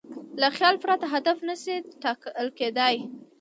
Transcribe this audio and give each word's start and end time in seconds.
له 0.41 0.47
خیال 0.57 0.75
پرته 0.83 1.05
هدف 1.13 1.37
نهشي 1.47 1.75
ټاکل 2.01 2.47
کېدی. 2.57 2.95